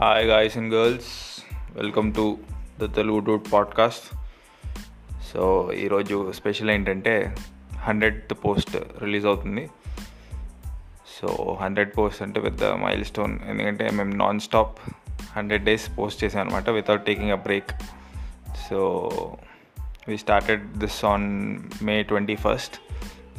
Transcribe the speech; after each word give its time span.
Hi 0.00 0.24
guys 0.26 0.58
and 0.58 0.74
girls 0.74 1.42
welcome 1.76 2.14
to 2.14 2.38
the 2.80 2.94
Telugu 2.94 3.18
dude 3.18 3.52
podcast 3.52 4.16
so 5.32 5.72
ఈరోజు 5.72 6.32
special 6.32 6.70
ఏంటంటే 6.70 7.36
hundred 7.76 8.32
post 8.32 8.76
release 8.76 9.26
అవుతుంది. 9.26 9.68
So 11.20 11.58
hundred 11.60 11.90
post 11.98 12.22
అంటే 12.22 12.40
పెద్ద 12.40 12.64
mile 12.64 13.04
stone 13.04 13.40
ఎందుకంటే 13.46 13.90
మేము 13.90 14.14
non 14.14 14.40
stop 14.40 14.78
hundred 15.32 15.64
days 15.64 15.98
post 15.98 16.24
చేసాం 16.24 16.46
అనమాట 16.46 16.70
without 16.70 17.06
taking 17.06 17.30
a 17.30 17.36
break 17.36 17.70
so 18.70 19.00
we 20.08 20.16
started 20.16 20.72
this 20.72 21.04
on 21.04 21.58
May 21.82 22.02
twenty 22.02 22.36
first 22.36 22.74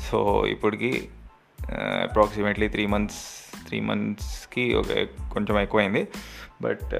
so 0.00 0.46
ఇప్పటికి 0.46 1.08
అప్రాక్సిమేట్లీ 2.02 2.68
త్రీ 2.68 2.86
మంత్స్ 2.86 3.46
త్రీ 3.66 3.80
మంత్స్కి 3.80 4.74
ఒక 4.74 4.86
కొంచెం 5.32 5.60
ఎక్కువైంది. 5.60 6.08
But 6.62 6.94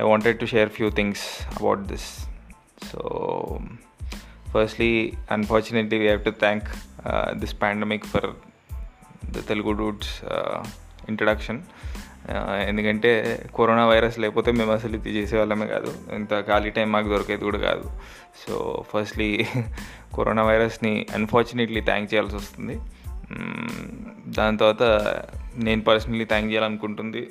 I 0.00 0.02
wanted 0.02 0.38
to 0.38 0.44
share 0.44 0.68
few 0.68 0.90
things 0.90 1.46
about 1.46 1.80
this 1.80 2.26
so 2.92 3.00
firstly 4.54 5.12
unfortunately 5.30 5.98
we 5.98 6.06
have 6.06 6.24
to 6.24 6.30
thank 6.30 6.64
this 7.34 7.62
pandemic 7.62 8.04
for 8.04 8.30
the 9.26 9.48
Telugu 9.48 9.72
dudes 9.72 10.20
introduction 11.08 11.62
ఎందుకంటే 12.66 13.10
corona 13.58 13.86
virus 13.86 14.18
లేకపోతే 14.18 14.52
మేము 14.52 14.72
అసలు 14.72 14.96
ఇది 14.96 15.10
చేసేవాళ్ళమే 15.10 15.66
కాదు. 15.66 15.94
ఇంత 16.12 16.46
ఖాళీ 16.46 16.70
టైం 16.70 16.92
మాకు 16.92 17.08
దొరికేది 17.08 17.44
కూడా 17.44 17.58
కాదు. 17.58 17.90
సో 18.46 18.84
ఫస్ట్లీ 18.88 19.46
కరోనా 20.16 20.42
వైరస్ని 20.42 21.06
అన్ఫార్చునేట్లీ 21.14 21.80
థ్యాంక్ 21.80 22.14
చేయాల్సి 22.14 22.36
వస్తుంది. 22.36 22.74
Mm, 23.32 23.94
దాని 24.26 24.58
తర్వాత 24.58 24.82
నేను 25.56 25.82
పర్సనలీ 25.82 26.24
థ్యాంక్ 26.24 26.50
చేయాలనుకుంటుంది. 26.50 27.28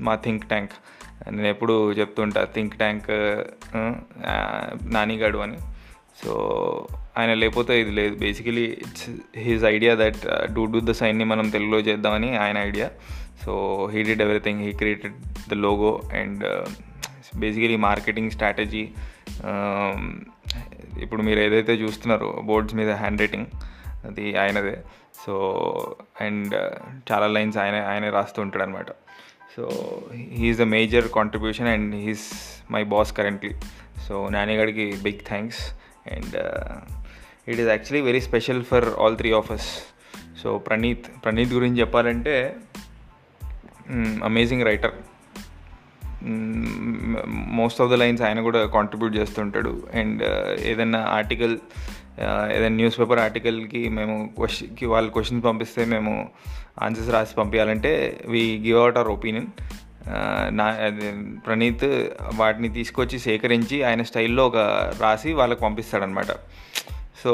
మా 0.00 0.14
థింక్ 0.14 0.48
ట్యాంక్. 0.48 0.72
నేను 1.30 1.46
ఎప్పుడు 1.46 1.92
చెప్తుంటా 1.92 2.44
థింక్ 2.44 2.76
ట్యాంక్ 2.76 3.10
నానిగాడు 4.94 5.38
అని. 5.38 5.58
సో 6.24 6.32
ఆయన 7.18 7.34
లేకపోతే 7.34 7.80
ఇది 7.80 7.90
లేదు. 7.90 8.14
Basically 8.14 8.64
it's 8.64 9.10
his 9.38 9.64
idea 9.64 9.94
that 9.94 10.52
do 10.54 10.64
do 10.64 10.80
the 10.80 10.90
సైన్ని 10.90 11.24
మనం 11.24 11.48
తెలుగులో 11.48 11.78
చేద్దామని 11.78 12.36
ఆయన 12.36 12.58
idea 12.58 12.90
so 13.44 13.52
he 13.92 14.02
did 14.02 14.22
everything 14.22 14.60
he 14.60 14.72
created 14.72 15.14
the 15.50 15.54
logo 15.54 16.02
and 16.14 16.44
basically 17.38 17.76
marketing 17.76 18.30
strategy 18.30 18.88
ఇప్పుడు 21.02 21.22
మీరు 21.22 21.40
ఏదైతే 21.40 21.72
చూస్తున్నారో 21.74 22.42
బోర్డ్స్ 22.44 22.74
మీద 22.74 22.90
హ్యాండ్ 22.90 23.20
రైటింగ్ 23.20 23.46
అది 24.08 24.26
ఆయనదే. 24.42 24.76
సో 25.24 25.34
అండ్ 26.26 26.52
uh, 26.54 26.74
చాలా 27.08 27.26
లైన్స్ 27.36 27.58
ఆయన 27.64 27.76
ఆయనే 27.90 28.10
రాస్తూ 28.18 28.38
ఉంటాడు 28.42 28.64
అనమాట 28.66 28.90
so 29.54 29.62
he is 30.38 30.58
the 30.62 30.66
major 30.76 31.06
contribution 31.18 31.68
and 31.74 31.94
he's 32.06 32.26
my 32.74 32.82
boss 32.92 33.12
currently. 33.18 33.52
So 34.06 34.14
నానిగడికి 34.36 34.86
big 35.06 35.22
thanks. 35.30 35.62
And 36.14 36.34
uh, 36.46 36.74
it 37.50 37.60
is 37.62 37.70
actually 37.74 38.02
very 38.10 38.22
special 38.28 38.62
for 38.72 38.88
all 39.04 39.16
three 39.22 39.32
of 39.40 39.52
so 40.42 40.50
Praneeth 40.58 41.06
Praneeth 41.24 41.52
గురించి 41.58 41.80
చెప్పాలంటే 41.80 42.34
amazing 44.28 44.64
writer 44.70 44.94
most 47.58 47.80
of 47.82 47.90
the 47.92 47.96
lines 48.02 48.22
ఆయన 48.22 48.40
కూడా 48.48 48.60
contribute 48.76 49.14
చేస్తుంటాడు 49.16 49.72
and 50.00 50.20
uh, 50.22 50.52
ఏదైనా 50.70 51.00
article 51.18 51.56
ఏదైనా 52.52 52.76
news 52.76 52.98
paper 53.00 53.18
ఆర్టికల్కి 53.18 53.88
మేము 53.88 54.30
క్వశ్చన్కి 54.38 54.86
వాళ్ళు 54.86 55.10
క్వశ్చన్స్ 55.10 55.44
పంపిస్తే 55.44 55.84
మేము 55.84 56.28
ఆన్సర్స్ 56.82 57.10
రాసి 57.10 57.34
పంపించాలంటే 57.34 58.20
we 58.26 58.58
give 58.58 58.78
out 58.78 58.96
our 58.96 59.08
opinion 59.08 59.46
నా 60.50 60.66
ప్రణీత్ 61.46 62.12
వాటిని 62.34 62.68
తీసుకొచ్చి 62.68 63.18
సేకరించి 63.18 63.82
ఆయన 63.82 64.02
స్టైల్లో 64.02 64.46
ఒక 64.46 64.56
రాసి 65.00 65.32
వాళ్ళకి 65.32 65.60
పంపిస్తాడనమాట. 65.60 66.26
సో 67.24 67.32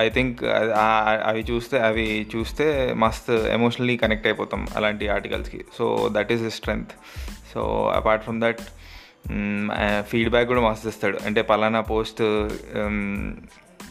ఐ 0.00 0.08
థింక్ 0.08 0.44
అవి 1.28 1.44
చూస్తే 1.50 1.80
అవి 1.80 2.28
చూస్తే 2.36 2.94
మస్త్ 2.96 3.30
ఎమోషనలీ 3.30 3.96
కనెక్ట్ 3.96 4.26
అయిపోతాం 4.26 4.66
అలాంటి 4.76 5.08
ఆర్టికల్స్కి. 5.08 5.64
So 5.78 6.08
that 6.12 6.32
is 6.32 6.54
strength 6.54 6.94
so 7.54 7.92
apart 7.96 8.24
from 8.24 8.40
that 8.40 8.62
feedback 10.02 10.48
కూడా 10.48 10.60
మస్తు 10.60 10.88
ఇస్తాడు. 10.88 11.18
అంటే 11.26 11.42
పలానా 11.42 11.80
post 11.80 12.22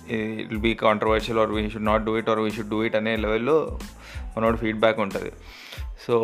it 0.09 0.49
will 0.49 0.63
be 0.69 0.73
controversial 0.73 1.39
or 1.39 1.51
we 1.51 1.69
should 1.69 1.85
not 1.85 2.03
do 2.03 2.17
it 2.17 2.29
or 2.29 2.39
we 2.39 2.49
should 2.49 2.69
do 2.69 2.83
it 2.83 2.95
అనే 2.95 3.15
లెవెల్లో 3.15 3.79
మనోడు 4.37 4.57
ఫీడ్బ్యాక్ 4.57 4.99
ఉంటుంది. 4.99 5.31
So 6.05 6.15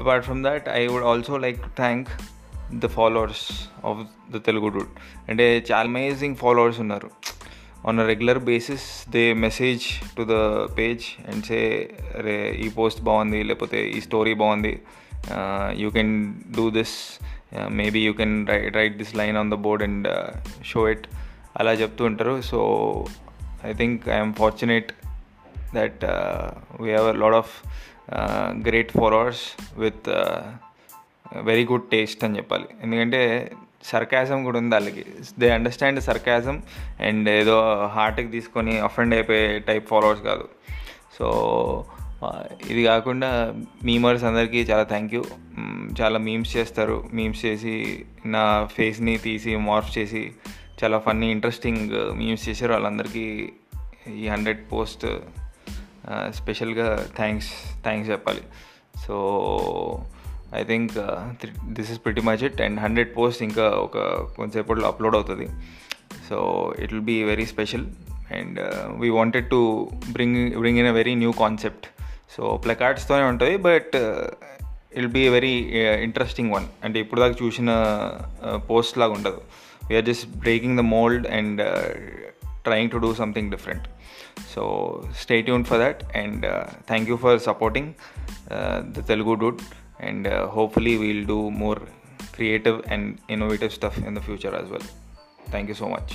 apart 0.00 0.24
from 0.24 0.44
that 0.44 0.68
I 0.68 0.86
would 0.86 1.04
also 1.04 1.36
like 1.36 1.58
thank 1.76 2.08
the 2.74 2.86
followers 2.86 3.44
of 3.84 3.98
the 4.32 4.40
Telugu 4.46 4.68
dude 4.68 4.92
అంటే 5.30 5.64
చాలా 5.72 5.86
amazing 5.88 6.36
followers 6.36 6.80
ఉన్నారు. 6.80 7.10
On 7.88 8.00
a 8.00 8.06
regular 8.06 8.38
basis 8.38 9.10
they 9.10 9.32
message 9.32 9.84
to 10.16 10.22
the 10.22 10.36
page 10.78 11.04
and 11.30 11.44
say 11.44 11.58
రే 12.26 12.50
ఈ 12.64 12.68
post 12.68 13.00
బాగుంది 13.00 13.42
లేకపోతే 13.42 13.90
ఈ 13.90 14.00
స్టోరీ 14.00 14.34
బాగుంది. 14.34 14.74
You 15.82 15.90
can 15.90 16.34
do 16.56 16.70
this 16.70 16.96
maybe 17.68 18.00
you 18.04 18.12
can 18.12 18.46
write 18.46 18.76
write 18.76 18.96
this 18.96 19.16
line 19.16 19.36
on 19.36 19.50
the 19.50 19.54
board 19.54 19.82
and 19.82 20.08
show 20.72 20.88
it 20.88 21.06
అలా 21.56 21.72
చెప్తూ 21.72 22.04
ఉంటారు. 22.04 22.40
So 22.40 22.58
I 23.64 23.72
think 23.72 24.08
I'm 24.08 24.34
fortunate 24.34 24.92
that 25.74 26.04
we 26.80 26.90
have 26.90 27.08
a 27.08 27.12
lot 27.12 27.34
of 27.34 27.54
great 28.68 28.92
followers 28.92 29.42
with 29.80 30.08
very 31.42 31.64
good 31.64 31.88
taste 31.92 32.24
అని 32.24 32.36
చెప్పాలి. 32.36 32.68
ఎందుకంటే 32.82 33.52
sarcasm 33.84 34.44
కూడా 34.44 34.58
ఉంది 34.58 34.74
వాళ్ళకి. 34.74 35.04
They 35.38 35.50
understand 35.50 36.00
sarcasm 36.00 36.62
and 37.00 37.28
ఏదో 37.28 37.56
హార్ట్కి 37.94 38.26
తీసుకొని 38.26 38.78
అఫెండ్ 38.78 39.14
అయిపోయే 39.14 39.58
టైప్ 39.58 39.88
ఫాలోవర్స్ 39.88 40.22
కాదు. 40.22 40.48
సో 41.18 41.26
ఇది 42.70 42.84
కాకుండా 42.84 43.54
మీమర్స్ 43.84 44.24
అందరికీ 44.24 44.60
చాలా 44.62 44.82
థ్యాంక్ 44.82 45.14
యూ 45.14 45.24
చాలా 46.00 46.18
మీమ్స్ 46.18 46.56
చేస్తారు. 46.56 47.08
మీమ్స్ 47.12 47.44
చేసి 47.44 48.04
నా 48.26 48.68
ఫేస్ని 48.72 49.18
తీసి 49.18 49.56
మార్ఫ్ 49.56 49.98
చేసి 49.98 50.32
చాలా 50.80 50.98
ఫన్నీ 50.98 51.30
ఇంట్రెస్టింగ్ 51.30 51.90
మీమ్స్ 52.18 52.48
చేశారు 52.48 52.72
వాళ్ళందరికీ 52.72 53.24
ఈ 54.16 54.26
హండ్రెడ్ 54.28 54.60
పోస్ట్ 54.72 55.06
స్పెషల్గా 56.30 57.06
థ్యాంక్స్ 57.16 57.50
థ్యాంక్స్ 57.82 58.10
చెప్పాలి. 58.10 58.42
So 59.06 59.16
I 60.54 60.62
think 60.64 60.92
this 61.78 61.90
is 61.90 62.00
pretty 62.04 62.20
much 62.20 62.44
it 62.44 62.60
and 62.60 62.80
hundred 62.80 63.16
post 63.16 63.42
ఇంకా 63.42 63.66
ఒక 63.68 63.98
కొంతసేపట్లో 64.36 64.86
అప్లోడ్ 64.88 65.14
అవుతుంది. 65.14 65.48
So 66.28 66.36
it 66.78 66.92
will 66.92 67.06
be 67.12 67.22
very 67.22 67.46
special 67.46 67.86
and 68.32 68.58
we 69.00 69.08
wanted 69.10 69.50
to 69.50 69.90
bring 70.12 70.40
bring 70.58 70.78
in 70.78 70.86
a 70.86 70.90
very 70.90 71.14
new 71.14 71.32
concept 71.32 71.86
so 72.36 72.56
ప్లకార్డ్స్తోనే 72.64 73.22
ఉంటుంది 73.22 73.56
but 73.56 73.96
it 74.98 75.10
be 75.12 75.28
very 75.28 75.54
interesting 76.02 76.52
one 76.52 76.66
అంటే 76.84 77.00
ఇప్పుడు 77.00 77.20
దాకా 77.20 77.34
చూసిన 77.42 77.70
post 78.70 78.98
లాగా 78.98 79.12
ఉండదు. 79.12 79.40
we 79.90 79.96
are 79.98 80.06
just 80.10 80.24
breaking 80.44 80.76
the 80.80 80.86
mold 80.94 81.26
and 81.26 81.60
uh, 81.60 81.88
trying 82.64 82.88
to 82.94 83.00
do 83.06 83.10
something 83.20 83.50
different. 83.54 83.88
So 84.54 84.62
stay 85.12 85.42
tuned 85.42 85.66
for 85.66 85.78
that 85.78 86.04
and 86.14 86.44
uh, 86.44 86.66
thank 86.90 87.08
you 87.08 87.16
for 87.24 87.38
supporting 87.48 87.86
uh, 88.50 88.82
the 88.96 89.02
telugu 89.10 89.36
dude 89.42 89.62
and 90.08 90.26
uh, 90.26 90.46
hopefully 90.58 90.94
we'll 91.02 91.26
do 91.34 91.40
more 91.64 91.80
creative 92.36 92.78
and 92.92 93.18
innovative 93.34 93.72
stuff 93.78 93.96
in 94.08 94.14
the 94.18 94.24
future 94.28 94.54
as 94.62 94.68
well. 94.74 94.86
Thank 95.54 95.68
you 95.72 95.78
so 95.82 95.88
much. 95.96 96.10